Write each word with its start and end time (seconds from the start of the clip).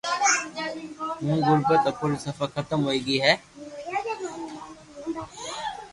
ھمو 1.19 1.35
غربت 1.47 1.83
اپوري 1.89 2.17
صفا 2.25 2.45
ختم 2.55 2.79
ھوئي 2.85 2.99
گئي 3.07 3.17
ھي 3.25 3.33